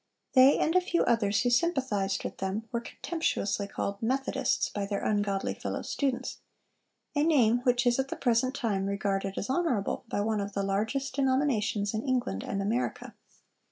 [0.33, 5.05] They and a few others who sympathized with them were contemptuously called Methodists by their
[5.05, 10.41] ungodly fellow students,—a name which is at the present time regarded as honorable by one
[10.41, 13.13] of the largest denominations in England and America.